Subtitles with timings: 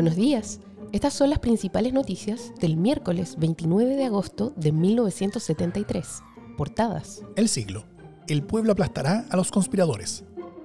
[0.00, 0.60] Buenos días.
[0.92, 6.22] Estas son las principales noticias del miércoles 29 de agosto de 1973.
[6.56, 7.22] Portadas.
[7.36, 7.84] El siglo.
[8.26, 10.24] El pueblo aplastará a los conspiradores.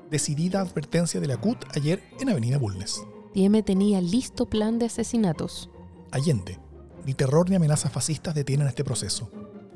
[0.09, 3.03] Decidida advertencia de la CUT ayer en Avenida Bulnes.
[3.33, 5.69] Tieme tenía listo plan de asesinatos.
[6.11, 6.57] Allende.
[7.05, 9.29] Ni terror ni amenazas fascistas detienen este proceso.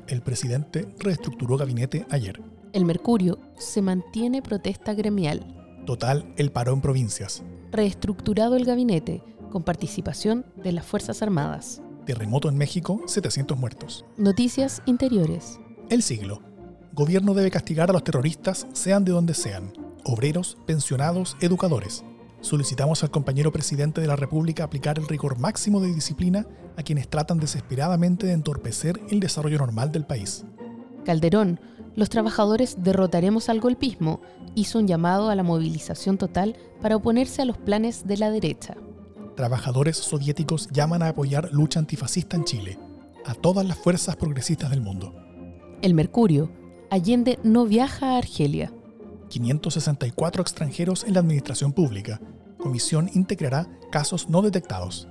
[0.06, 2.40] El presidente reestructuró gabinete ayer.
[2.72, 5.82] El Mercurio se mantiene protesta gremial.
[5.84, 7.42] Total el paro en provincias.
[7.72, 11.82] Reestructurado el gabinete con participación de las Fuerzas Armadas.
[12.06, 14.04] Terremoto en México, 700 muertos.
[14.16, 15.60] Noticias interiores.
[15.90, 16.40] El siglo.
[16.92, 19.72] Gobierno debe castigar a los terroristas, sean de donde sean.
[20.04, 22.04] Obreros, pensionados, educadores.
[22.40, 27.08] Solicitamos al compañero presidente de la República aplicar el rigor máximo de disciplina a quienes
[27.08, 30.44] tratan desesperadamente de entorpecer el desarrollo normal del país.
[31.04, 31.60] Calderón,
[31.96, 34.20] los trabajadores derrotaremos al golpismo,
[34.54, 38.76] hizo un llamado a la movilización total para oponerse a los planes de la derecha.
[39.36, 42.78] Trabajadores soviéticos llaman a apoyar lucha antifascista en Chile,
[43.24, 45.14] a todas las fuerzas progresistas del mundo.
[45.82, 46.50] El Mercurio,
[46.90, 48.72] Allende no viaja a Argelia.
[49.28, 52.20] 564 extranjeros en la administración pública.
[52.58, 55.08] Comisión integrará casos no detectados.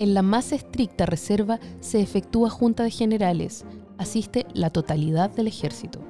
[0.00, 3.64] En la más estricta reserva se efectúa junta de generales.
[3.96, 6.00] Asiste la totalidad del ejército.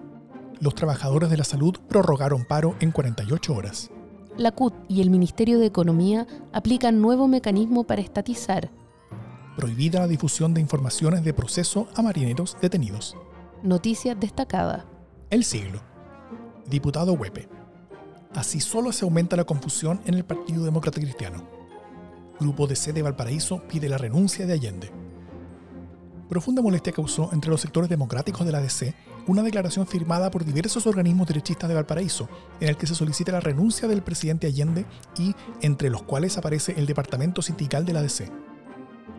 [0.59, 3.91] Los trabajadores de la salud prorrogaron paro en 48 horas.
[4.37, 8.71] La CUT y el Ministerio de Economía aplican nuevo mecanismo para estatizar.
[9.57, 13.17] Prohibida la difusión de informaciones de proceso a marineros detenidos.
[13.63, 14.87] Noticia destacada.
[15.29, 15.83] El siglo.
[16.67, 17.49] Diputado Huepe.
[18.35, 21.47] Así solo se aumenta la confusión en el Partido Demócrata Cristiano.
[22.39, 24.91] Grupo de sede Valparaíso pide la renuncia de Allende.
[26.31, 28.95] Profunda molestia causó entre los sectores democráticos de la DC
[29.27, 32.29] una declaración firmada por diversos organismos derechistas de Valparaíso,
[32.61, 34.87] en el que se solicita la renuncia del presidente Allende
[35.19, 38.31] y entre los cuales aparece el departamento sindical de la DC.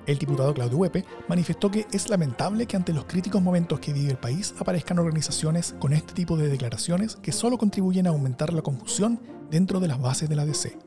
[0.05, 4.11] El diputado Claudio Huepe manifestó que es lamentable que ante los críticos momentos que vive
[4.11, 8.61] el país aparezcan organizaciones con este tipo de declaraciones que solo contribuyen a aumentar la
[8.61, 9.19] confusión
[9.49, 10.79] dentro de las bases de la DC.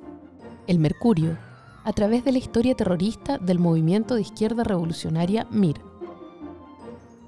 [0.68, 1.36] El Mercurio,
[1.84, 5.93] a través de la historia terrorista del movimiento de izquierda revolucionaria MIR.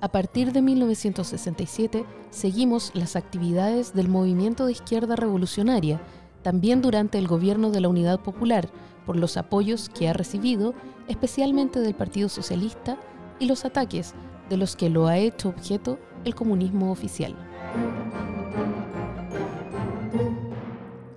[0.06, 6.00] A partir de 1967 seguimos las actividades del movimiento de izquierda revolucionaria,
[6.42, 8.70] también durante el gobierno de la Unidad Popular,
[9.04, 10.74] por los apoyos que ha recibido,
[11.08, 13.00] especialmente del Partido Socialista,
[13.40, 14.14] y los ataques
[14.48, 17.34] de los que lo ha hecho objeto el comunismo oficial.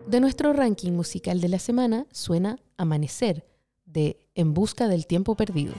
[0.08, 3.46] De nuestro ranking musical de la semana suena Amanecer,
[3.86, 5.76] de En Busca del Tiempo Perdido.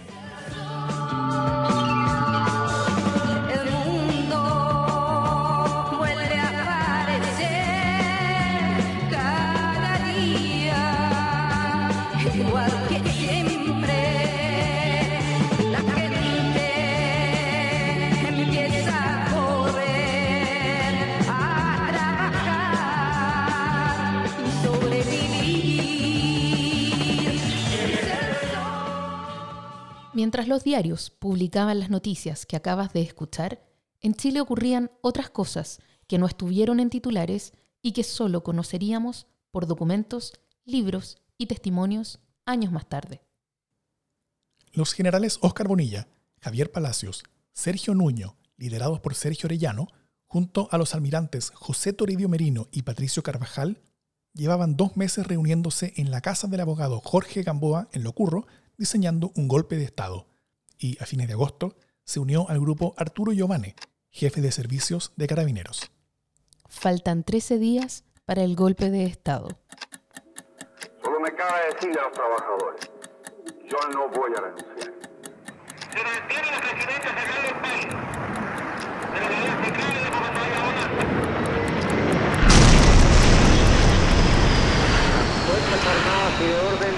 [30.20, 33.64] Mientras los diarios publicaban las noticias que acabas de escuchar,
[34.02, 39.66] en Chile ocurrían otras cosas que no estuvieron en titulares y que solo conoceríamos por
[39.66, 40.34] documentos,
[40.66, 43.22] libros y testimonios años más tarde.
[44.72, 46.06] Los generales Óscar Bonilla,
[46.42, 49.88] Javier Palacios, Sergio Nuño, liderados por Sergio Orellano,
[50.26, 53.80] junto a los almirantes José Toribio Merino y Patricio Carvajal,
[54.32, 58.46] llevaban dos meses reuniéndose en la casa del abogado Jorge Gamboa en Locurro
[58.76, 60.26] diseñando un golpe de Estado
[60.78, 63.76] y a fines de agosto se unió al grupo Arturo Giovane,
[64.10, 65.92] jefe de servicios de carabineros.
[66.68, 69.48] Faltan 13 días para el golpe de Estado.
[71.02, 72.90] Solo me cabe decirle a los trabajadores,
[73.68, 74.94] yo no voy a renunciar.
[75.90, 77.86] Se mantiene la presidencia general del país,
[79.12, 80.50] de la Unidad Central y de Bogotá
[85.80, 86.94] Fuerzas Armadas y de Orden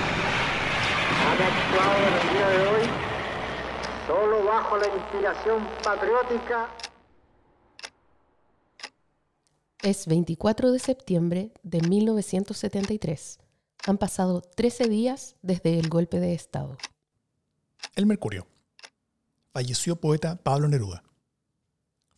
[1.28, 2.88] han actuado en el día de hoy
[4.06, 6.68] solo bajo la inspiración patriótica.
[9.82, 13.38] Es 24 de septiembre de 1973.
[13.86, 16.76] Han pasado 13 días desde el golpe de Estado.
[17.94, 18.46] El Mercurio.
[19.52, 21.02] Falleció poeta Pablo Neruda.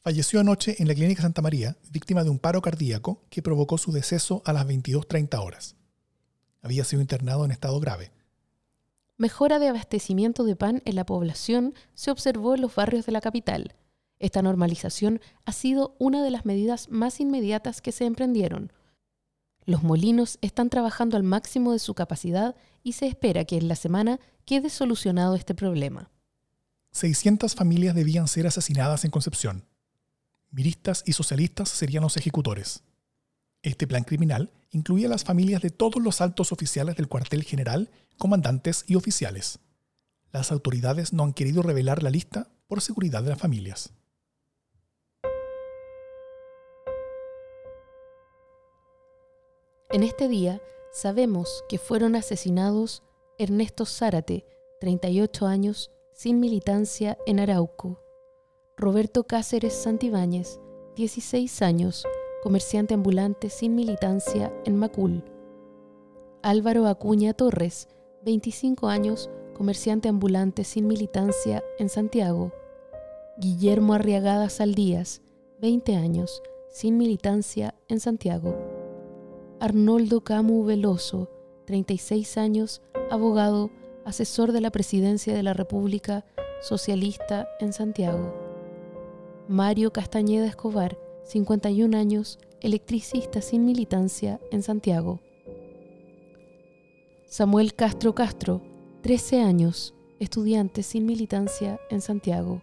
[0.02, 3.90] Falleció anoche en la Clínica Santa María, víctima de un paro cardíaco que provocó su
[3.92, 5.76] deceso a las 22.30 horas.
[6.64, 8.10] Había sido internado en estado grave.
[9.18, 13.20] Mejora de abastecimiento de pan en la población se observó en los barrios de la
[13.20, 13.74] capital.
[14.18, 18.72] Esta normalización ha sido una de las medidas más inmediatas que se emprendieron.
[19.66, 23.76] Los molinos están trabajando al máximo de su capacidad y se espera que en la
[23.76, 26.10] semana quede solucionado este problema.
[26.92, 29.66] 600 familias debían ser asesinadas en Concepción.
[30.50, 32.82] Miristas y socialistas serían los ejecutores.
[33.64, 38.84] Este plan criminal incluía las familias de todos los altos oficiales del cuartel general, comandantes
[38.86, 39.58] y oficiales.
[40.32, 43.94] Las autoridades no han querido revelar la lista por seguridad de las familias.
[49.88, 50.60] En este día
[50.92, 53.02] sabemos que fueron asesinados
[53.38, 54.44] Ernesto Zárate,
[54.80, 57.98] 38 años, sin militancia en Arauco,
[58.76, 60.60] Roberto Cáceres Santibáñez,
[60.96, 62.04] 16 años,
[62.44, 65.24] comerciante ambulante sin militancia en Macul,
[66.42, 67.88] Álvaro Acuña Torres,
[68.22, 72.52] 25 años, comerciante ambulante sin militancia en Santiago,
[73.38, 75.22] Guillermo Arriagada Saldías,
[75.62, 78.54] 20 años, sin militancia en Santiago.
[79.58, 81.30] Arnoldo Camu Veloso,
[81.64, 83.70] 36 años, abogado,
[84.04, 86.26] asesor de la Presidencia de la República
[86.60, 88.34] Socialista en Santiago.
[89.48, 95.20] Mario Castañeda Escobar, 51 años, electricista sin militancia en Santiago.
[97.26, 98.60] Samuel Castro Castro,
[99.02, 102.62] 13 años, estudiante sin militancia en Santiago.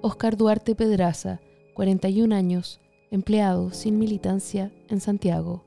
[0.00, 1.40] Oscar Duarte Pedraza,
[1.74, 2.80] 41 años,
[3.10, 5.64] empleado sin militancia en Santiago.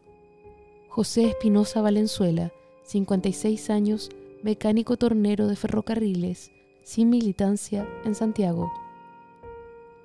[0.89, 2.51] José Espinosa Valenzuela,
[2.83, 4.09] 56 años,
[4.41, 6.51] mecánico tornero de ferrocarriles,
[6.83, 8.71] sin militancia en Santiago.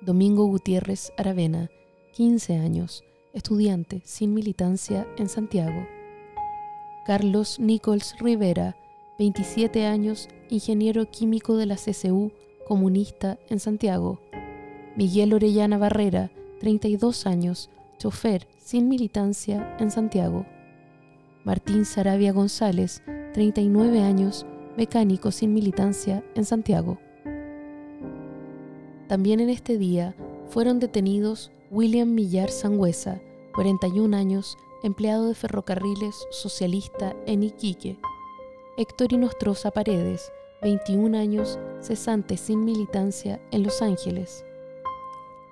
[0.07, 1.69] Domingo Gutiérrez Aravena,
[2.13, 5.85] 15 años, estudiante sin militancia en Santiago.
[7.05, 8.77] Carlos Nichols Rivera,
[9.19, 12.31] 27 años, ingeniero químico de la CCU,
[12.65, 14.21] comunista en Santiago.
[14.95, 16.31] Miguel Orellana Barrera,
[16.61, 20.45] 32 años, chofer sin militancia en Santiago.
[21.43, 24.45] Martín Sarabia González, 39 años,
[24.77, 26.97] mecánico sin militancia en Santiago.
[29.07, 30.15] También en este día
[30.49, 33.21] fueron detenidos William Millar Sangüesa,
[33.53, 37.97] 41 años, empleado de ferrocarriles socialista en Iquique.
[38.77, 40.31] Héctor Inostroza Paredes,
[40.61, 44.45] 21 años, cesante sin militancia en Los Ángeles.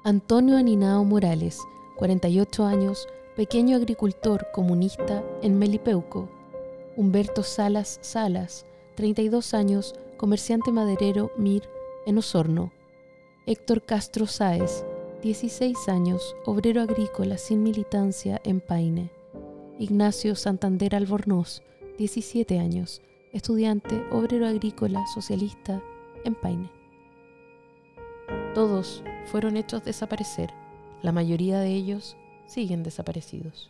[0.04, 1.60] Antonio Aninao Morales,
[1.96, 6.30] 48 años, pequeño agricultor comunista en Melipeuco.
[6.98, 8.66] Humberto Salas Salas,
[8.96, 11.64] 32 años, comerciante maderero MIR
[12.06, 12.72] en Osorno.
[13.48, 14.84] Héctor Castro Sáez,
[15.22, 19.12] 16 años, obrero agrícola sin militancia en Paine.
[19.78, 21.62] Ignacio Santander Albornoz,
[22.00, 23.04] 17 años,
[23.34, 25.80] estudiante, obrero agrícola socialista
[26.24, 26.72] en Paine.
[28.56, 30.50] Todos fueron hechos desaparecer,
[31.04, 32.18] la mayoría de ellos
[32.48, 33.70] siguen desaparecidos.